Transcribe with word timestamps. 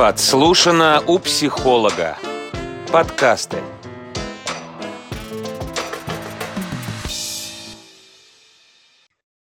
Подслушано 0.00 1.02
у 1.06 1.18
психолога. 1.18 2.16
Подкасты. 2.90 3.58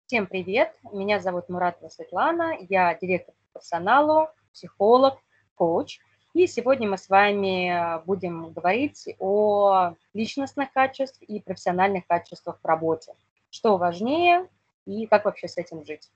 Всем 0.08 0.28
привет! 0.28 0.76
Меня 0.92 1.22
зовут 1.22 1.48
Муратова 1.48 1.88
Светлана, 1.88 2.58
я 2.68 2.94
директор 2.96 3.34
по 3.54 3.60
персоналу, 3.60 4.28
психолог, 4.52 5.20
коуч. 5.56 6.00
И 6.34 6.46
сегодня 6.48 6.90
мы 6.90 6.98
с 6.98 7.08
вами 7.08 8.04
будем 8.06 8.52
говорить 8.52 9.08
о 9.20 9.94
личностных 10.14 10.74
качествах 10.74 11.30
и 11.30 11.40
профессиональных 11.40 12.06
качествах 12.08 12.60
в 12.62 12.68
работе. 12.68 13.14
Что 13.52 13.78
важнее 13.78 14.50
и 14.86 15.08
как 15.08 15.24
вообще 15.24 15.48
с 15.48 15.56
этим 15.56 15.86
жить. 15.86 16.12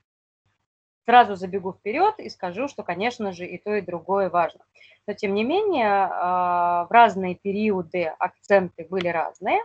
Сразу 1.06 1.36
забегу 1.36 1.72
вперед 1.72 2.18
и 2.18 2.28
скажу, 2.28 2.66
что, 2.66 2.82
конечно 2.82 3.30
же, 3.30 3.46
и 3.46 3.58
то, 3.58 3.76
и 3.76 3.80
другое 3.80 4.28
важно. 4.28 4.64
Но, 5.06 5.12
тем 5.14 5.34
не 5.34 5.44
менее, 5.44 6.08
а, 6.10 6.86
в 6.86 6.90
разные 6.90 7.36
периоды 7.36 8.06
акценты 8.18 8.84
были 8.90 9.06
разные. 9.06 9.60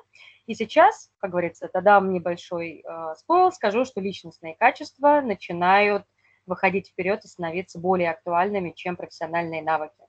И 0.46 0.54
сейчас, 0.54 1.10
как 1.18 1.32
говорится, 1.32 1.68
тогда 1.68 2.00
небольшой 2.00 2.84
а, 2.86 3.16
спойл, 3.16 3.52
скажу, 3.52 3.86
что 3.86 4.02
личностные 4.02 4.54
качества 4.54 5.22
начинают 5.22 6.06
выходить 6.46 6.90
вперед 6.90 7.26
и 7.26 7.28
становиться 7.28 7.80
более 7.80 8.12
актуальными, 8.12 8.74
чем 8.76 8.96
профессиональные 8.96 9.64
навыки. 9.64 10.04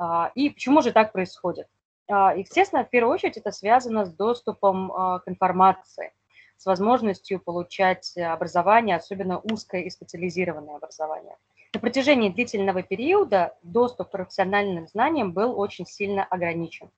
А, 0.00 0.32
и 0.34 0.50
почему 0.50 0.82
же 0.82 0.90
так 0.90 1.12
происходит? 1.12 1.68
Естественно, 2.08 2.84
в 2.84 2.90
первую 2.90 3.14
очередь 3.14 3.36
это 3.36 3.50
связано 3.50 4.04
с 4.04 4.12
доступом 4.12 4.90
к 4.90 5.22
информации– 5.26 6.12
с 6.56 6.66
возможностью 6.66 7.40
получать 7.40 8.16
образование, 8.16 8.96
особенно 8.96 9.38
узкое 9.38 9.82
и 9.82 9.90
специализированное 9.90 10.76
образование. 10.76 11.36
На 11.74 11.80
протяжении 11.80 12.30
длительного 12.30 12.82
периода 12.82 13.54
доступ 13.62 14.08
к 14.08 14.12
профессиональным 14.12 14.88
знаниям 14.88 15.32
был 15.32 15.58
очень 15.58 15.86
сильно 15.86 16.24
ограничен. 16.24 16.90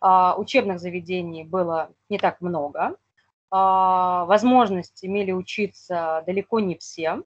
А, 0.00 0.34
учебных 0.36 0.80
заведений 0.80 1.44
было 1.44 1.90
не 2.08 2.18
так 2.18 2.40
много, 2.40 2.96
а, 3.50 4.24
возможность 4.26 5.04
имели 5.04 5.32
учиться 5.32 6.22
далеко 6.26 6.60
не 6.60 6.76
все, 6.76 7.22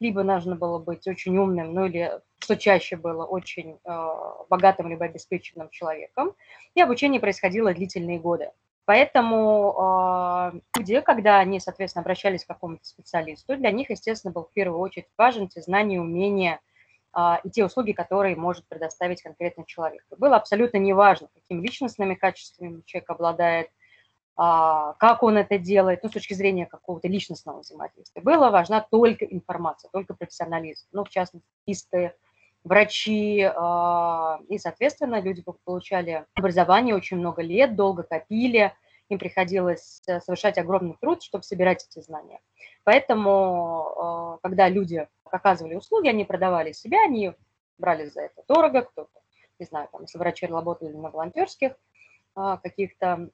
либо 0.00 0.22
нужно 0.22 0.56
было 0.56 0.78
быть 0.78 1.06
очень 1.06 1.36
умным, 1.38 1.72
ну 1.72 1.86
или, 1.86 2.20
что 2.38 2.56
чаще 2.56 2.96
было, 2.96 3.24
очень 3.24 3.78
а, 3.84 4.44
богатым 4.50 4.88
либо 4.88 5.04
обеспеченным 5.06 5.70
человеком, 5.70 6.34
и 6.74 6.80
обучение 6.80 7.20
происходило 7.20 7.72
длительные 7.72 8.18
годы. 8.18 8.50
Поэтому 8.86 10.52
э, 10.52 10.60
люди, 10.78 11.00
когда 11.00 11.38
они, 11.38 11.58
соответственно, 11.58 12.02
обращались 12.02 12.44
к 12.44 12.48
какому-то 12.48 12.84
специалисту, 12.84 13.56
для 13.56 13.70
них, 13.70 13.88
естественно, 13.88 14.32
был 14.32 14.44
в 14.44 14.52
первую 14.52 14.80
очередь 14.80 15.06
важен 15.16 15.48
те 15.48 15.62
знания, 15.62 16.00
умения 16.00 16.60
э, 17.16 17.36
и 17.44 17.50
те 17.50 17.64
услуги, 17.64 17.92
которые 17.92 18.36
может 18.36 18.66
предоставить 18.68 19.22
конкретный 19.22 19.64
человек. 19.64 20.04
Было 20.18 20.36
абсолютно 20.36 20.76
неважно, 20.76 21.28
какими 21.32 21.62
личностными 21.62 22.14
качествами 22.14 22.82
человек 22.84 23.08
обладает, 23.08 23.68
э, 23.68 23.70
как 24.36 25.22
он 25.22 25.38
это 25.38 25.56
делает, 25.56 26.02
ну, 26.02 26.10
с 26.10 26.12
точки 26.12 26.34
зрения 26.34 26.66
какого-то 26.66 27.08
личностного 27.08 27.60
взаимодействия. 27.60 28.20
Была 28.20 28.50
важна 28.50 28.82
только 28.82 29.24
информация, 29.24 29.88
только 29.92 30.12
профессионализм. 30.12 30.86
Ну, 30.92 31.04
в 31.04 31.08
частности, 31.08 31.48
чистые 31.66 32.14
врачи, 32.64 33.42
а, 33.42 34.40
и, 34.48 34.58
соответственно, 34.58 35.20
люди 35.20 35.44
получали 35.64 36.24
образование 36.34 36.94
очень 36.94 37.18
много 37.18 37.42
лет, 37.42 37.76
долго 37.76 38.02
копили, 38.02 38.72
им 39.10 39.18
приходилось 39.18 40.00
э, 40.06 40.20
совершать 40.20 40.56
огромный 40.56 40.96
труд, 40.98 41.22
чтобы 41.22 41.44
собирать 41.44 41.86
эти 41.88 42.02
знания. 42.02 42.40
Поэтому, 42.84 43.32
а, 43.96 44.38
когда 44.42 44.68
люди 44.68 45.06
оказывали 45.24 45.74
услуги, 45.74 46.08
они 46.08 46.24
продавали 46.24 46.72
себя, 46.72 47.04
они 47.04 47.34
брали 47.76 48.06
за 48.06 48.22
это 48.22 48.42
дорого, 48.48 48.82
кто-то, 48.82 49.20
не 49.58 49.66
знаю, 49.66 49.88
там, 49.92 50.02
если 50.02 50.16
врачи 50.16 50.46
работали 50.46 50.92
на 50.92 51.10
волонтерских 51.10 51.72
а, 52.34 52.56
каких-то 52.56 53.30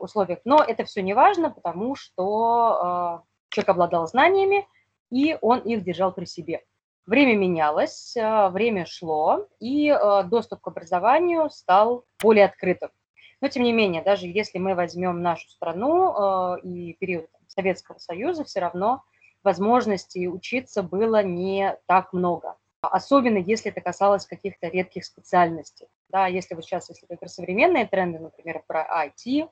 условиях. 0.00 0.40
Но 0.44 0.62
это 0.62 0.84
все 0.84 1.00
не 1.00 1.14
важно, 1.14 1.50
потому 1.50 1.94
что 1.94 3.24
человек 3.48 3.70
обладал 3.70 4.06
знаниями, 4.06 4.68
и 5.10 5.38
он 5.40 5.60
их 5.60 5.82
держал 5.82 6.12
при 6.12 6.26
себе. 6.26 6.62
Время 7.06 7.36
менялось, 7.36 8.16
а, 8.16 8.48
время 8.48 8.86
шло, 8.86 9.48
и 9.58 9.90
а, 9.90 10.22
доступ 10.22 10.60
к 10.60 10.68
образованию 10.68 11.50
стал 11.50 12.04
более 12.20 12.44
открытым. 12.44 12.90
Но, 13.40 13.48
тем 13.48 13.64
не 13.64 13.72
менее, 13.72 14.02
даже 14.02 14.28
если 14.28 14.58
мы 14.58 14.76
возьмем 14.76 15.20
нашу 15.20 15.48
страну 15.48 16.12
а, 16.12 16.56
и 16.62 16.92
период 16.94 17.26
Советского 17.48 17.98
Союза, 17.98 18.44
все 18.44 18.60
равно 18.60 19.02
возможностей 19.42 20.28
учиться 20.28 20.84
было 20.84 21.22
не 21.24 21.76
так 21.86 22.12
много. 22.12 22.56
Особенно 22.82 23.38
если 23.38 23.70
это 23.70 23.80
касалось 23.80 24.26
каких-то 24.26 24.68
редких 24.68 25.04
специальностей. 25.04 25.88
Да, 26.08 26.26
если 26.28 26.54
вот 26.54 26.64
сейчас, 26.64 26.88
если 26.88 27.06
про 27.14 27.28
современные 27.28 27.86
тренды, 27.86 28.20
например, 28.20 28.62
про 28.66 29.06
IT, 29.06 29.48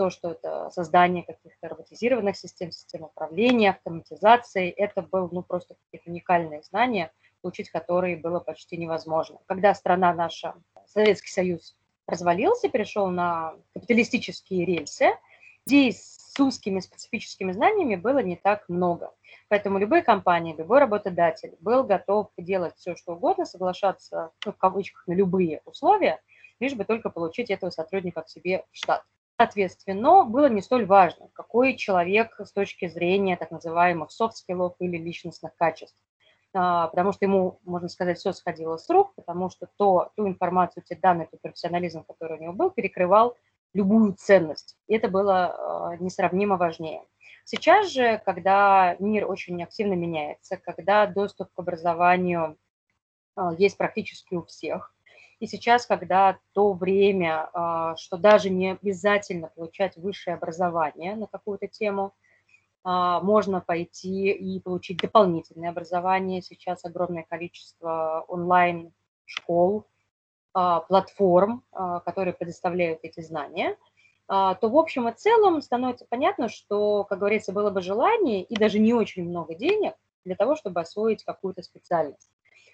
то, 0.00 0.08
что 0.08 0.30
это 0.30 0.70
создание 0.70 1.24
каких-то 1.24 1.68
роботизированных 1.68 2.34
систем, 2.34 2.72
систем 2.72 3.02
управления, 3.02 3.72
автоматизации, 3.72 4.70
это 4.70 5.02
был 5.02 5.28
ну, 5.30 5.42
просто 5.42 5.74
какие-то 5.74 6.08
уникальные 6.08 6.62
знания, 6.62 7.12
получить 7.42 7.68
которые 7.68 8.16
было 8.16 8.40
почти 8.40 8.78
невозможно. 8.78 9.40
Когда 9.44 9.74
страна 9.74 10.14
наша, 10.14 10.54
Советский 10.86 11.28
Союз, 11.28 11.76
развалился, 12.06 12.70
перешел 12.70 13.08
на 13.08 13.56
капиталистические 13.74 14.64
рельсы, 14.64 15.10
здесь 15.66 16.16
с 16.16 16.40
узкими 16.40 16.80
специфическими 16.80 17.52
знаниями 17.52 17.96
было 17.96 18.22
не 18.22 18.36
так 18.36 18.66
много. 18.70 19.12
Поэтому 19.48 19.78
любые 19.78 20.02
компании, 20.02 20.56
любой 20.56 20.78
работодатель 20.78 21.58
был 21.60 21.84
готов 21.84 22.30
делать 22.38 22.74
все, 22.76 22.96
что 22.96 23.16
угодно, 23.16 23.44
соглашаться, 23.44 24.30
ну, 24.46 24.52
в 24.52 24.56
кавычках, 24.56 25.06
на 25.06 25.12
любые 25.12 25.60
условия, 25.66 26.22
лишь 26.58 26.72
бы 26.72 26.86
только 26.86 27.10
получить 27.10 27.50
этого 27.50 27.68
сотрудника 27.68 28.22
к 28.22 28.30
себе 28.30 28.64
в 28.72 28.76
штат. 28.78 29.02
Соответственно, 29.40 30.24
было 30.24 30.50
не 30.50 30.60
столь 30.60 30.84
важно, 30.84 31.30
какой 31.32 31.74
человек 31.74 32.38
с 32.38 32.52
точки 32.52 32.88
зрения 32.88 33.38
так 33.38 33.50
называемых 33.50 34.10
софт-скиллов 34.10 34.74
или 34.80 34.98
личностных 34.98 35.56
качеств. 35.56 35.96
А, 36.52 36.88
потому 36.88 37.12
что 37.12 37.24
ему, 37.24 37.58
можно 37.64 37.88
сказать, 37.88 38.18
все 38.18 38.34
сходило 38.34 38.76
с 38.76 38.90
рук, 38.90 39.14
потому 39.14 39.48
что 39.48 39.66
то, 39.78 40.12
ту 40.14 40.28
информацию, 40.28 40.82
те 40.86 40.94
данные, 40.94 41.26
тот 41.30 41.40
профессионализм, 41.40 42.04
который 42.04 42.36
у 42.36 42.42
него 42.42 42.52
был, 42.52 42.70
перекрывал 42.70 43.34
любую 43.72 44.12
ценность. 44.12 44.76
И 44.88 44.94
это 44.94 45.08
было 45.08 45.54
а, 45.56 45.96
несравнимо 45.96 46.58
важнее. 46.58 47.02
Сейчас 47.44 47.88
же, 47.88 48.20
когда 48.26 48.94
мир 48.98 49.26
очень 49.26 49.62
активно 49.62 49.94
меняется, 49.94 50.58
когда 50.58 51.06
доступ 51.06 51.48
к 51.54 51.58
образованию 51.58 52.58
а, 53.36 53.54
есть 53.54 53.78
практически 53.78 54.34
у 54.34 54.44
всех, 54.44 54.94
и 55.40 55.46
сейчас, 55.46 55.86
когда 55.86 56.38
то 56.52 56.74
время, 56.74 57.48
а, 57.54 57.96
что 57.96 58.18
даже 58.18 58.50
не 58.50 58.72
обязательно 58.72 59.48
получать 59.48 59.96
высшее 59.96 60.36
образование 60.36 61.16
на 61.16 61.26
какую-то 61.26 61.66
тему, 61.66 62.12
а, 62.84 63.20
можно 63.20 63.62
пойти 63.62 64.30
и 64.32 64.60
получить 64.60 64.98
дополнительное 64.98 65.70
образование. 65.70 66.42
Сейчас 66.42 66.84
огромное 66.84 67.22
количество 67.22 68.24
онлайн-школ, 68.28 69.86
а, 70.52 70.80
платформ, 70.80 71.64
которые 72.04 72.34
предоставляют 72.34 73.00
эти 73.02 73.20
знания, 73.20 73.76
то 74.28 74.58
в 74.62 74.76
общем 74.76 75.08
и 75.08 75.12
целом 75.12 75.60
становится 75.60 76.06
понятно, 76.08 76.48
что, 76.48 77.02
как 77.02 77.18
говорится, 77.18 77.52
было 77.52 77.70
бы 77.70 77.82
желание 77.82 78.44
и 78.44 78.54
даже 78.54 78.78
не 78.78 78.94
очень 78.94 79.28
много 79.28 79.56
денег 79.56 79.94
для 80.24 80.36
того, 80.36 80.54
чтобы 80.54 80.80
освоить 80.80 81.24
какую-то 81.24 81.62
специальность. 81.62 82.30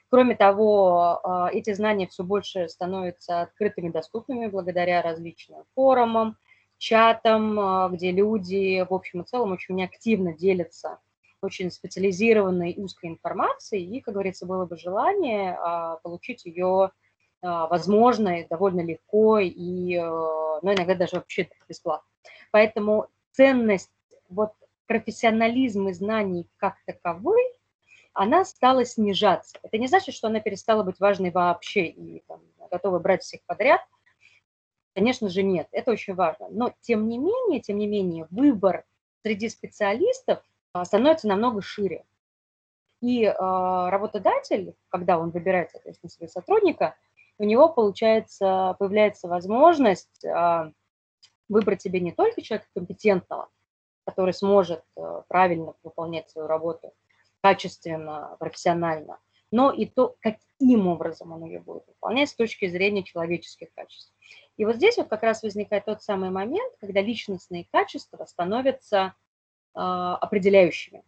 Кроме 0.08 0.36
того, 0.36 1.20
а, 1.22 1.50
эти 1.52 1.72
знания 1.72 2.06
все 2.06 2.22
больше 2.22 2.68
становятся 2.68 3.42
открытыми, 3.42 3.88
доступными 3.90 4.46
благодаря 4.46 5.02
различным 5.02 5.64
форумам, 5.74 6.36
чатам, 6.78 7.58
а, 7.58 7.88
где 7.88 8.12
люди 8.12 8.86
в 8.88 8.94
общем 8.94 9.22
и 9.22 9.24
целом 9.24 9.52
очень 9.52 9.82
активно 9.82 10.32
делятся 10.32 11.00
очень 11.42 11.70
специализированной 11.70 12.74
узкой 12.78 13.10
информацией, 13.10 13.84
и, 13.84 14.00
как 14.00 14.14
говорится, 14.14 14.46
было 14.46 14.64
бы 14.64 14.76
желание 14.76 15.56
а, 15.60 15.97
получить 15.97 16.44
ее, 16.44 16.91
возможно, 17.42 18.34
довольно 18.48 18.80
легко 18.80 19.38
и, 19.38 19.97
ну, 19.98 20.72
иногда 20.72 20.94
даже 20.94 21.16
вообще 21.16 21.48
бесплатно. 21.68 22.09
Поэтому 22.50 23.06
ценность 23.32 23.92
вот 24.30 24.52
профессионализма 24.86 25.91
и 25.91 25.92
знаний 25.92 26.48
как 26.56 26.76
таковой 26.86 27.52
она 28.16 28.45
стала 28.45 28.84
снижаться. 28.84 29.59
Это 29.63 29.77
не 29.77 29.86
значит, 29.86 30.15
что 30.15 30.28
она 30.28 30.41
перестала 30.41 30.83
быть 30.83 30.98
важной 30.98 31.30
вообще 31.30 31.86
и 31.86 32.24
там, 32.27 32.41
готова 32.71 32.98
брать 32.98 33.22
всех 33.22 33.42
подряд. 33.45 33.83
Конечно 34.95 35.28
же, 35.28 35.42
нет, 35.42 35.68
это 35.71 35.91
очень 35.91 36.15
важно. 36.15 36.48
Но 36.48 36.72
тем 36.80 37.09
не 37.09 37.18
менее, 37.18 37.60
тем 37.60 37.77
не 37.77 37.86
менее, 37.86 38.27
выбор 38.30 38.84
среди 39.22 39.51
специалистов 39.51 40.42
а, 40.72 40.86
становится 40.86 41.28
намного 41.28 41.60
шире. 41.60 42.04
И 43.03 43.24
э, 43.24 43.33
работодатель, 43.34 44.74
когда 44.89 45.19
он 45.19 45.28
выбирает, 45.28 45.71
соответственно, 45.71 46.10
себе 46.10 46.28
сотрудника, 46.28 46.97
у 47.36 47.45
него 47.45 47.69
получается, 47.69 48.74
появляется 48.78 49.28
возможность 49.28 50.24
э, 50.24 50.72
выбрать 51.51 51.83
себе 51.83 52.01
не 52.01 52.12
только 52.12 52.41
человека 52.41 52.69
компетентного, 52.74 53.51
который 54.07 54.33
сможет 54.33 54.83
э, 54.97 55.22
правильно 55.28 55.74
выполнять 55.83 56.30
свою 56.30 56.48
работу, 56.48 56.95
качественно, 57.47 58.37
профессионально, 58.41 59.21
но 59.53 59.71
и 59.71 59.87
то, 59.87 60.16
каким 60.21 60.89
образом 60.89 61.33
он 61.33 61.45
ее 61.45 61.60
будет 61.60 61.87
выполнять 61.87 62.28
с 62.28 62.34
точки 62.34 62.66
зрения 62.66 63.04
человеческих 63.04 63.69
качеств. 63.72 64.13
И 64.57 64.65
вот 64.65 64.75
здесь 64.75 64.97
вот 64.97 65.07
как 65.07 65.22
раз 65.22 65.45
возникает 65.45 65.84
тот 65.84 66.03
самый 66.03 66.31
момент, 66.31 66.75
когда 66.81 67.01
личностные 67.01 67.69
качества 67.71 68.25
становятся 68.25 69.15
э, 69.77 69.78
определяющими. 69.78 71.04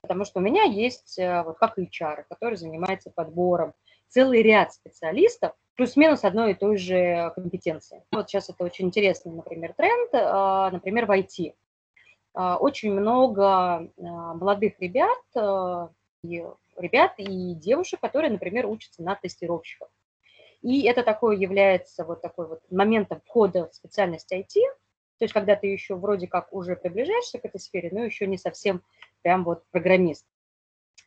Потому 0.00 0.24
что 0.24 0.40
у 0.40 0.42
меня 0.42 0.64
есть, 0.64 1.16
э, 1.20 1.44
вот 1.44 1.56
как 1.58 1.78
HR, 1.78 2.24
который 2.28 2.56
занимается 2.56 3.12
подбором, 3.12 3.74
целый 4.08 4.42
ряд 4.42 4.72
специалистов, 4.72 5.52
плюс-минус 5.76 6.24
одной 6.24 6.50
и 6.50 6.54
той 6.54 6.78
же 6.78 7.30
компетенции. 7.36 8.02
Вот 8.10 8.28
сейчас 8.28 8.50
это 8.50 8.64
очень 8.64 8.86
интересный, 8.86 9.30
например, 9.30 9.72
тренд, 9.74 10.12
э, 10.12 10.70
например, 10.72 11.06
в 11.06 11.12
IT. 11.12 11.54
Э, 12.38 12.54
очень 12.54 12.92
много 12.92 13.90
молодых 13.96 14.74
ребят, 14.78 15.18
и 16.22 16.44
ребят 16.76 17.14
и 17.18 17.54
девушек, 17.54 18.00
которые, 18.00 18.30
например, 18.30 18.66
учатся 18.66 19.02
на 19.02 19.16
тестировщиков. 19.16 19.88
И 20.62 20.82
это 20.82 21.02
такое 21.02 21.36
является 21.36 22.04
вот 22.04 22.22
такой 22.22 22.46
вот 22.46 22.60
моментом 22.70 23.20
входа 23.26 23.68
в 23.68 23.74
специальность 23.74 24.32
IT, 24.32 24.54
то 25.18 25.24
есть 25.24 25.34
когда 25.34 25.56
ты 25.56 25.66
еще 25.66 25.96
вроде 25.96 26.28
как 26.28 26.52
уже 26.52 26.76
приближаешься 26.76 27.38
к 27.38 27.44
этой 27.44 27.60
сфере, 27.60 27.90
но 27.92 28.04
еще 28.04 28.26
не 28.26 28.38
совсем 28.38 28.82
прям 29.22 29.44
вот 29.44 29.64
программист. 29.70 30.24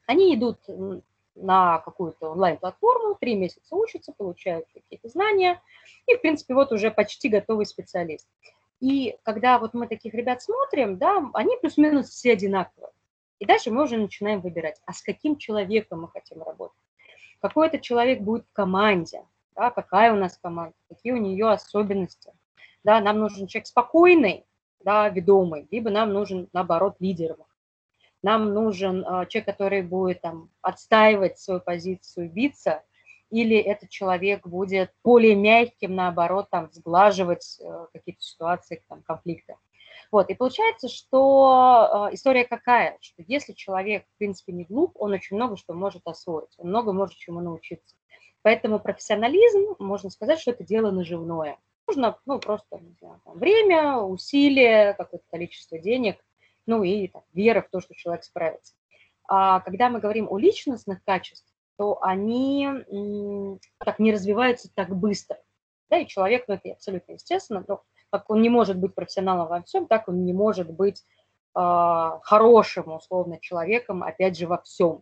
Они 0.05 0.35
идут 0.35 0.59
на 1.35 1.79
какую-то 1.79 2.31
онлайн-платформу, 2.31 3.15
три 3.15 3.35
месяца 3.35 3.75
учатся, 3.75 4.13
получают 4.13 4.65
какие-то 4.73 5.07
знания, 5.07 5.61
и, 6.07 6.15
в 6.15 6.21
принципе, 6.21 6.53
вот 6.53 6.71
уже 6.73 6.91
почти 6.91 7.29
готовый 7.29 7.65
специалист. 7.65 8.27
И 8.81 9.15
когда 9.23 9.59
вот 9.59 9.73
мы 9.73 9.87
таких 9.87 10.13
ребят 10.13 10.41
смотрим, 10.41 10.97
да, 10.97 11.23
они 11.33 11.55
плюс-минус 11.61 12.09
все 12.09 12.33
одинаковые. 12.33 12.91
И 13.39 13.45
дальше 13.45 13.71
мы 13.71 13.83
уже 13.83 13.97
начинаем 13.97 14.41
выбирать, 14.41 14.81
а 14.85 14.93
с 14.93 15.01
каким 15.01 15.37
человеком 15.37 16.01
мы 16.01 16.09
хотим 16.09 16.41
работать. 16.43 16.77
Какой 17.39 17.67
это 17.67 17.79
человек 17.79 18.21
будет 18.21 18.45
в 18.45 18.53
команде, 18.53 19.23
да, 19.55 19.71
какая 19.71 20.13
у 20.13 20.15
нас 20.15 20.37
команда, 20.41 20.75
какие 20.89 21.13
у 21.13 21.17
нее 21.17 21.49
особенности. 21.49 22.33
Да, 22.83 22.99
нам 22.99 23.19
нужен 23.19 23.47
человек 23.47 23.67
спокойный, 23.67 24.45
да, 24.83 25.07
ведомый, 25.09 25.67
либо 25.69 25.91
нам 25.91 26.11
нужен, 26.11 26.49
наоборот, 26.51 26.95
лидер. 26.99 27.37
Нам 28.23 28.53
нужен 28.53 29.03
э, 29.03 29.25
человек, 29.27 29.45
который 29.45 29.81
будет 29.83 30.21
там, 30.21 30.49
отстаивать 30.61 31.39
свою 31.39 31.59
позицию, 31.59 32.31
биться, 32.31 32.83
или 33.31 33.57
этот 33.57 33.89
человек 33.89 34.45
будет 34.45 34.93
более 35.03 35.35
мягким, 35.35 35.95
наоборот, 35.95 36.49
там, 36.51 36.69
сглаживать 36.71 37.59
э, 37.59 37.87
какие-то 37.93 38.21
ситуации, 38.21 38.83
там, 38.87 39.01
конфликты. 39.01 39.55
Вот, 40.11 40.29
и 40.29 40.35
получается, 40.35 40.89
что 40.89 42.09
э, 42.11 42.15
история 42.15 42.43
какая, 42.43 42.97
что 42.99 43.23
если 43.25 43.53
человек, 43.53 44.05
в 44.05 44.17
принципе, 44.17 44.51
не 44.51 44.65
глуп, 44.65 44.91
он 44.95 45.13
очень 45.13 45.37
много 45.37 45.55
что 45.55 45.73
может 45.73 46.01
освоить, 46.05 46.53
он 46.57 46.67
много 46.67 46.91
может 46.91 47.15
чему 47.17 47.39
научиться. 47.39 47.95
Поэтому 48.41 48.79
профессионализм, 48.79 49.75
можно 49.79 50.09
сказать, 50.09 50.39
что 50.39 50.51
это 50.51 50.65
дело 50.65 50.91
наживное. 50.91 51.57
Нужно 51.87 52.17
ну, 52.25 52.39
просто 52.39 52.79
не 52.79 52.93
знаю, 52.99 53.21
там, 53.23 53.37
время, 53.37 53.97
усилия, 53.97 54.93
какое-то 54.93 55.25
количество 55.31 55.79
денег, 55.79 56.17
ну 56.65 56.83
и 56.83 57.07
там, 57.07 57.23
вера 57.33 57.61
в 57.61 57.69
то, 57.69 57.79
что 57.79 57.95
человек 57.95 58.25
справится. 58.25 58.73
А 59.27 59.61
когда 59.61 59.89
мы 59.89 59.99
говорим 59.99 60.27
о 60.29 60.37
личностных 60.37 61.03
качествах, 61.05 61.50
то 61.81 61.97
они 62.03 62.69
так 63.79 63.97
не 63.97 64.13
развиваются 64.13 64.69
так 64.75 64.95
быстро. 64.95 65.39
Да, 65.89 65.97
и 65.97 66.05
человек, 66.05 66.45
ну 66.47 66.53
это 66.53 66.73
абсолютно 66.73 67.13
естественно, 67.13 67.65
но 67.67 67.81
как 68.11 68.29
он 68.29 68.43
не 68.43 68.49
может 68.49 68.77
быть 68.77 68.93
профессионалом 68.93 69.47
во 69.47 69.63
всем, 69.63 69.87
так 69.87 70.07
он 70.07 70.23
не 70.23 70.31
может 70.31 70.69
быть 70.69 71.03
э, 71.55 72.19
хорошим, 72.21 72.93
условно, 72.93 73.39
человеком, 73.41 74.03
опять 74.03 74.37
же, 74.37 74.45
во 74.45 74.61
всем 74.61 75.01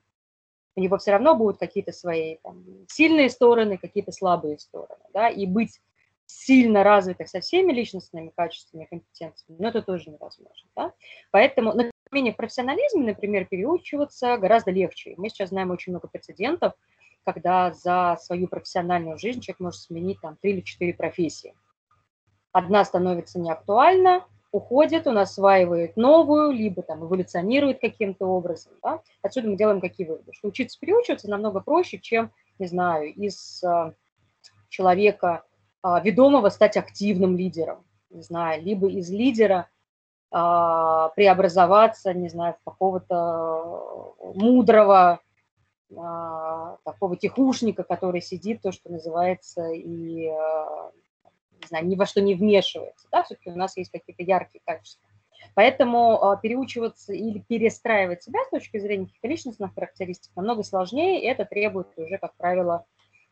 у 0.77 0.79
него 0.79 0.97
все 0.99 1.11
равно 1.11 1.35
будут 1.35 1.59
какие-то 1.59 1.91
свои 1.91 2.37
там, 2.43 2.63
сильные 2.87 3.29
стороны, 3.29 3.77
какие-то 3.77 4.13
слабые 4.13 4.57
стороны, 4.57 5.03
да, 5.13 5.27
и 5.27 5.45
быть 5.45 5.81
сильно 6.27 6.85
развитых 6.85 7.27
со 7.27 7.41
всеми 7.41 7.73
личностными 7.73 8.31
качествами 8.33 8.87
компетенциями, 8.89 9.57
но 9.59 9.67
это 9.67 9.81
тоже 9.81 10.11
невозможно, 10.11 10.69
да. 10.77 10.93
Поэтому 11.31 11.73
менее 12.11 12.33
в 12.33 12.37
профессионализме, 12.37 13.05
например, 13.05 13.45
переучиваться 13.45 14.37
гораздо 14.37 14.71
легче. 14.71 15.13
Мы 15.17 15.29
сейчас 15.29 15.49
знаем 15.49 15.71
очень 15.71 15.91
много 15.91 16.07
прецедентов, 16.07 16.73
когда 17.23 17.71
за 17.71 18.17
свою 18.21 18.47
профессиональную 18.47 19.17
жизнь 19.17 19.41
человек 19.41 19.59
может 19.59 19.81
сменить 19.81 20.19
там 20.21 20.37
три 20.41 20.53
или 20.53 20.61
четыре 20.61 20.93
профессии. 20.93 21.53
Одна 22.51 22.83
становится 22.83 23.39
неактуальна, 23.39 24.25
уходит, 24.51 25.05
он 25.05 25.17
осваивает 25.19 25.95
новую, 25.97 26.51
либо 26.51 26.81
там 26.81 27.05
эволюционирует 27.05 27.79
каким-то 27.79 28.25
образом. 28.25 28.73
Да? 28.81 29.01
Отсюда 29.21 29.49
мы 29.49 29.57
делаем 29.57 29.81
какие 29.81 30.07
выводы? 30.07 30.31
Что 30.33 30.47
учиться 30.47 30.79
переучиваться 30.79 31.29
намного 31.29 31.59
проще, 31.59 31.99
чем, 31.99 32.31
не 32.57 32.67
знаю, 32.67 33.13
из 33.13 33.63
э, 33.63 33.93
человека 34.69 35.43
э, 35.83 35.89
ведомого 36.03 36.49
стать 36.49 36.77
активным 36.77 37.37
лидером, 37.37 37.85
не 38.09 38.23
знаю, 38.23 38.63
либо 38.63 38.89
из 38.89 39.11
лидера 39.11 39.69
преобразоваться, 40.29 42.13
не 42.13 42.29
знаю, 42.29 42.55
в 42.61 42.69
какого-то 42.69 44.13
мудрого, 44.35 45.19
такого 45.89 47.17
тихушника, 47.17 47.83
который 47.83 48.21
сидит, 48.21 48.61
то, 48.61 48.71
что 48.71 48.91
называется, 48.91 49.69
и 49.71 50.31
не 51.61 51.67
знаю, 51.67 51.87
ни 51.87 51.95
во 51.95 52.05
что 52.05 52.21
не 52.21 52.35
вмешивается, 52.35 53.07
да, 53.11 53.23
все-таки 53.23 53.49
у 53.49 53.55
нас 53.55 53.75
есть 53.77 53.91
какие-то 53.91 54.23
яркие 54.23 54.61
качества. 54.65 55.07
Поэтому 55.55 56.21
а, 56.21 56.37
переучиваться 56.37 57.13
или 57.13 57.39
перестраивать 57.39 58.23
себя 58.23 58.39
с 58.45 58.49
точки 58.49 58.77
зрения 58.77 59.05
каких-то 59.05 59.27
личностных 59.27 59.73
характеристик 59.73 60.35
намного 60.35 60.63
сложнее, 60.63 61.21
и 61.21 61.25
это 61.25 61.45
требует 61.45 61.87
уже, 61.97 62.17
как 62.17 62.35
правило, 62.35 62.85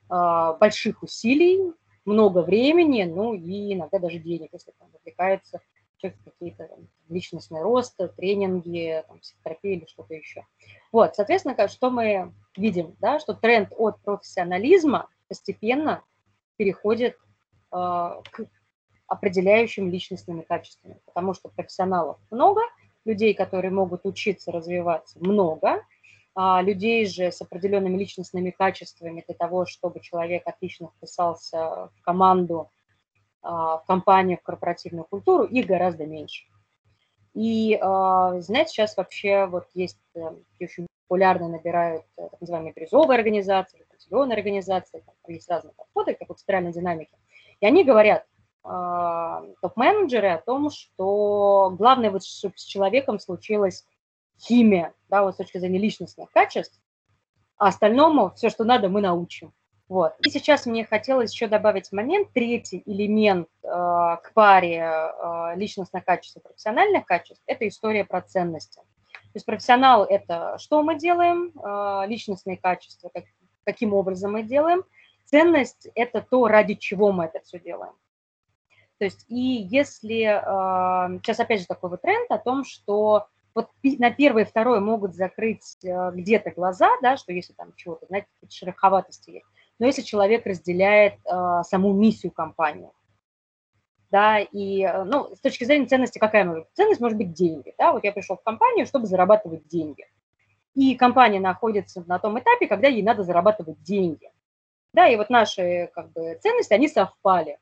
а, 0.10 0.54
больших 0.54 1.04
усилий, 1.04 1.74
много 2.06 2.42
времени, 2.42 3.04
ну 3.04 3.34
и 3.34 3.74
иногда 3.74 4.00
даже 4.00 4.20
денег, 4.20 4.50
если 4.54 4.72
там 4.80 4.90
вовлекается 4.94 5.60
какие-то 6.02 6.70
личностные 7.10 7.64
росты, 7.64 8.08
тренинги, 8.10 9.04
там, 9.08 9.20
психотерапия 9.20 9.78
или 9.78 9.86
что-то 9.86 10.14
еще. 10.14 10.46
Вот, 10.92 11.16
соответственно, 11.16 11.68
что 11.68 11.90
мы 11.90 12.34
видим, 12.56 12.96
да, 13.00 13.20
что 13.20 13.34
тренд 13.34 13.70
от 13.78 14.02
профессионализма 14.02 15.08
постепенно 15.28 16.04
переходит 16.58 17.18
а, 17.72 18.22
к 18.32 18.46
определяющим 19.08 19.90
личностными 19.90 20.42
качествами, 20.42 21.00
потому 21.06 21.34
что 21.34 21.50
профессионалов 21.50 22.18
много, 22.30 22.62
людей, 23.06 23.34
которые 23.34 23.72
могут 23.72 24.06
учиться, 24.06 24.52
развиваться, 24.52 25.18
много, 25.20 25.82
а 26.36 26.62
людей 26.62 27.06
же 27.08 27.32
с 27.32 27.42
определенными 27.42 27.98
личностными 27.98 28.52
качествами 28.52 29.24
для 29.26 29.34
того, 29.36 29.66
чтобы 29.66 30.02
человек 30.02 30.44
отлично 30.46 30.90
вписался 30.96 31.90
в 31.96 32.02
команду, 32.02 32.70
в 33.50 33.84
компанию, 33.88 34.38
в 34.38 34.42
корпоративную 34.42 35.06
культуру, 35.06 35.46
их 35.46 35.66
гораздо 35.66 36.06
меньше. 36.06 36.46
И, 37.34 37.78
знаете, 37.80 38.72
сейчас 38.72 38.98
вообще 38.98 39.46
вот 39.46 39.68
есть 39.76 40.00
э, 40.16 40.20
очень 40.60 40.88
популярно 41.08 41.48
набирают 41.48 42.04
э, 42.18 42.30
так 42.32 42.42
называемые 42.42 42.74
бирюзовые 42.74 43.16
организации, 43.16 43.86
зеленые 44.00 44.36
организации, 44.36 45.04
есть 45.28 45.50
разные 45.50 45.74
подходы, 45.74 46.16
как 46.16 46.30
вот 46.30 46.40
спиральной 46.40 46.74
динамики. 46.74 47.16
И 47.60 47.66
они 47.66 47.84
говорят, 47.84 48.26
а, 48.64 49.44
топ-менеджеры, 49.62 50.30
о 50.30 50.42
том, 50.42 50.70
что 50.70 51.74
главное, 51.78 52.12
вот, 52.12 52.24
чтобы 52.24 52.58
с 52.58 52.64
человеком 52.64 53.20
случилась 53.20 53.86
химия, 54.40 54.94
да, 55.10 55.24
вот 55.24 55.36
с 55.36 55.38
точки 55.38 55.58
зрения 55.58 55.80
личностных 55.80 56.30
качеств, 56.32 56.80
а 57.58 57.68
остальному 57.68 58.32
все, 58.36 58.50
что 58.50 58.64
надо, 58.64 58.90
мы 58.90 59.02
научим. 59.02 59.54
Вот. 59.90 60.14
И 60.26 60.30
сейчас 60.30 60.66
мне 60.66 60.86
хотелось 60.86 61.32
еще 61.32 61.48
добавить 61.48 61.92
момент, 61.92 62.34
третий 62.34 62.84
элемент 62.86 63.48
э, 63.64 63.68
к 63.68 64.32
паре 64.34 64.84
э, 64.84 65.56
личностных 65.56 66.04
качеств 66.04 66.38
и 66.38 66.42
профессиональных 66.42 67.06
качеств– 67.06 67.42
это 67.46 67.68
история 67.68 68.04
про 68.04 68.22
ценности. 68.22 68.82
То 69.12 69.36
есть 69.36 69.46
профессионал– 69.46 70.04
это 70.10 70.58
что 70.60 70.84
мы 70.84 70.96
делаем, 70.98 71.54
э, 71.58 72.08
личностные 72.08 72.58
качества, 72.58 73.10
как, 73.14 73.24
каким 73.64 73.94
образом 73.94 74.34
мы 74.34 74.44
делаем– 74.44 74.84
Ценность– 75.28 75.90
это 75.96 76.22
то, 76.22 76.48
ради 76.48 76.76
чего 76.76 77.12
мы 77.12 77.26
это 77.26 77.42
все 77.42 77.60
делаем. 77.60 77.94
То 78.98 79.06
есть 79.06 79.26
и 79.28 79.68
если, 79.70 80.24
а, 80.24 81.10
сейчас 81.18 81.40
опять 81.40 81.62
же 81.62 81.68
такой 81.68 81.90
вот 81.90 82.02
тренд 82.02 82.32
о 82.32 82.38
том, 82.38 82.64
что 82.64 83.28
вот 83.54 83.70
на 83.84 84.10
первое 84.10 84.44
и 84.44 84.48
второе 84.48 84.80
могут 84.80 85.16
закрыть 85.16 85.78
а, 85.86 86.12
где-то 86.12 86.52
глаза, 86.52 86.90
да, 87.02 87.18
что 87.18 87.34
если 87.34 87.54
там 87.54 87.74
чего-то, 87.76 88.06
знаете, 88.08 88.28
шероховатости 88.50 89.32
есть, 89.32 89.46
но 89.80 89.86
если 89.86 90.02
человек 90.02 90.46
разделяет 90.46 91.16
а, 91.26 91.64
саму 91.64 91.94
миссию 91.94 92.32
компании, 92.32 92.92
да, 94.10 94.40
и, 94.40 94.88
ну, 95.06 95.36
с 95.36 95.40
точки 95.42 95.66
зрения 95.66 95.86
ценности 95.86 96.18
какая 96.18 96.46
может 96.46 96.64
быть? 96.64 96.74
Ценность 96.76 97.02
может 97.02 97.18
быть 97.18 97.34
деньги, 97.34 97.74
да, 97.78 97.92
вот 97.92 98.04
я 98.04 98.12
пришел 98.12 98.38
в 98.38 98.44
компанию, 98.44 98.86
чтобы 98.86 99.06
зарабатывать 99.06 99.68
деньги, 99.68 100.06
и 100.76 100.96
компания 100.96 101.40
находится 101.40 102.04
на 102.08 102.20
том 102.20 102.40
этапе, 102.40 102.68
когда 102.68 102.88
ей 102.88 103.02
надо 103.02 103.24
зарабатывать 103.24 103.82
деньги. 103.82 104.32
Да, 104.94 105.08
и 105.08 105.16
вот 105.16 105.30
наши 105.30 105.90
как 105.94 106.12
бы, 106.12 106.40
ценности, 106.42 106.74
они 106.74 106.88
совпали. 106.88 107.60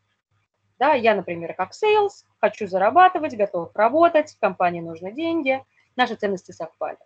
Да, 0.80 0.94
я, 0.94 1.16
например, 1.16 1.54
как 1.54 1.72
sales, 1.72 2.26
хочу 2.40 2.68
зарабатывать, 2.68 3.36
готов 3.36 3.76
работать, 3.76 4.38
компании 4.40 4.82
нужны 4.82 5.14
деньги, 5.14 5.64
наши 5.96 6.16
ценности 6.16 6.52
совпали. 6.52 6.98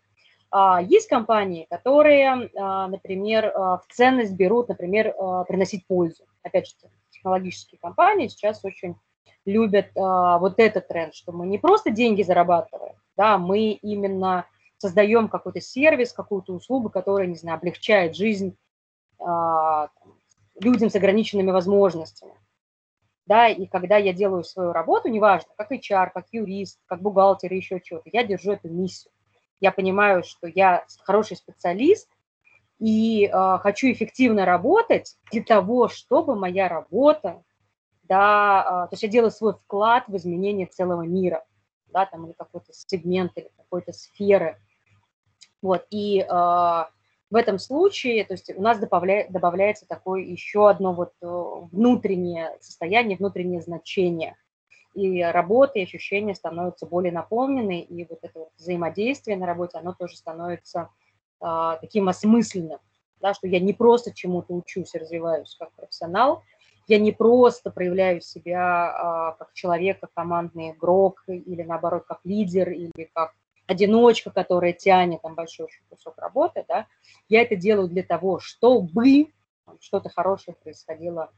А, 0.51 0.81
есть 0.81 1.07
компании, 1.07 1.67
которые, 1.69 2.49
а, 2.57 2.87
например, 2.87 3.51
в 3.53 3.83
ценность 3.91 4.33
берут, 4.33 4.69
например, 4.69 5.13
приносить 5.47 5.85
пользу. 5.87 6.23
Опять 6.43 6.67
же, 6.67 6.73
технологические 7.09 7.79
компании 7.79 8.27
сейчас 8.27 8.63
очень 8.63 8.95
любят 9.45 9.87
вот 9.95 10.59
этот 10.59 10.87
тренд, 10.87 11.13
что 11.13 11.31
мы 11.31 11.47
не 11.47 11.57
просто 11.57 11.91
деньги 11.91 12.23
зарабатываем, 12.23 12.95
да, 13.17 13.37
мы 13.37 13.71
именно 13.71 14.45
создаем 14.77 15.27
какой-то 15.27 15.59
сервис, 15.61 16.13
какую-то 16.13 16.53
услугу, 16.53 16.89
которая, 16.89 17.27
не 17.27 17.35
знаю, 17.35 17.57
облегчает 17.57 18.15
жизнь 18.15 18.57
людям 19.19 20.89
с 20.89 20.95
ограниченными 20.95 21.51
возможностями. 21.51 22.33
Да, 23.25 23.47
и 23.47 23.65
когда 23.67 23.97
я 23.97 24.11
делаю 24.13 24.43
свою 24.43 24.71
работу, 24.71 25.07
неважно, 25.09 25.51
как 25.55 25.71
HR, 25.71 26.09
как 26.13 26.25
юрист, 26.31 26.79
как 26.85 27.01
бухгалтер, 27.01 27.53
еще 27.53 27.79
что-то, 27.83 28.09
я 28.11 28.23
держу 28.23 28.53
эту 28.53 28.69
миссию. 28.69 29.11
Я 29.59 29.71
понимаю, 29.71 30.23
что 30.23 30.47
я 30.47 30.85
хороший 31.03 31.37
специалист 31.37 32.09
и 32.79 33.25
э, 33.25 33.57
хочу 33.61 33.91
эффективно 33.91 34.45
работать 34.45 35.17
для 35.31 35.43
того, 35.43 35.89
чтобы 35.89 36.35
моя 36.35 36.69
работа, 36.69 37.43
да, 38.03 38.61
э, 38.61 38.89
то 38.89 38.93
есть 38.93 39.03
я 39.03 39.09
делаю 39.09 39.31
свой 39.31 39.53
вклад 39.53 40.05
в 40.07 40.15
изменение 40.15 40.65
целого 40.65 41.01
мира, 41.01 41.45
да, 41.87 42.05
там 42.05 42.25
или 42.25 42.33
какой-то 42.33 42.71
сегмент, 42.71 43.33
или 43.35 43.51
какой-то 43.57 43.91
сферы. 43.91 44.57
Вот, 45.61 45.85
и 45.89 46.21
э, 46.21 46.25
в 46.29 47.35
этом 47.35 47.59
случае, 47.59 48.23
то 48.23 48.33
есть 48.33 48.49
у 48.55 48.61
нас 48.61 48.79
добавляет, 48.79 49.29
добавляется 49.29 49.85
такое 49.85 50.21
еще 50.21 50.69
одно 50.69 50.93
вот 50.93 51.11
внутреннее 51.21 52.57
состояние, 52.61 53.17
внутреннее 53.17 53.61
значение. 53.61 54.37
И 54.93 55.21
работа, 55.21 55.79
и 55.79 55.83
ощущения 55.83 56.35
становятся 56.35 56.85
более 56.85 57.11
наполнены, 57.11 57.81
и 57.81 58.05
вот 58.05 58.19
это 58.21 58.39
вот 58.39 58.49
взаимодействие 58.57 59.37
на 59.37 59.45
работе, 59.45 59.77
оно 59.77 59.93
тоже 59.93 60.17
становится 60.17 60.89
а, 61.39 61.77
таким 61.77 62.09
осмысленным, 62.09 62.79
да, 63.21 63.33
что 63.33 63.47
я 63.47 63.59
не 63.59 63.73
просто 63.73 64.13
чему-то 64.13 64.53
учусь 64.53 64.95
и 64.95 64.97
развиваюсь 64.97 65.55
как 65.59 65.71
профессионал, 65.73 66.43
я 66.87 66.97
не 66.97 67.11
просто 67.11 67.69
проявляю 67.69 68.19
себя 68.19 68.91
а, 68.91 69.31
как 69.33 69.53
человек, 69.53 69.99
как 69.99 70.11
командный 70.13 70.71
игрок, 70.71 71.23
или 71.27 71.61
наоборот, 71.61 72.05
как 72.07 72.19
лидер, 72.23 72.71
или 72.71 73.09
как 73.13 73.33
одиночка, 73.67 74.31
которая 74.31 74.73
тянет 74.73 75.21
там 75.21 75.35
большой 75.35 75.67
очень 75.67 75.83
кусок 75.87 76.17
работы, 76.17 76.65
да, 76.67 76.87
я 77.29 77.43
это 77.43 77.55
делаю 77.55 77.87
для 77.87 78.01
того, 78.01 78.39
чтобы 78.39 79.27
что-то 79.79 80.09
хорошее 80.09 80.57
происходило 80.61 81.31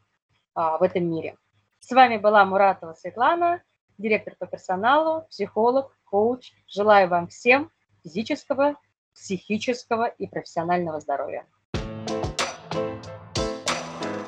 а, 0.53 0.77
в 0.77 0.83
этом 0.83 1.09
мире. 1.09 1.35
С 1.83 1.89
вами 1.91 2.17
была 2.17 2.45
Муратова 2.45 2.93
Светлана, 2.93 3.63
директор 3.97 4.35
по 4.37 4.45
персоналу, 4.45 5.25
психолог, 5.31 5.97
коуч. 6.05 6.51
Желаю 6.67 7.09
вам 7.09 7.27
всем 7.27 7.71
физического, 8.03 8.75
психического 9.15 10.05
и 10.05 10.27
профессионального 10.27 10.99
здоровья. 10.99 11.45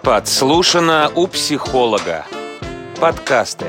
Подслушано 0.02 1.12
у 1.16 1.28
психолога. 1.28 2.26
Подкасты. 3.00 3.68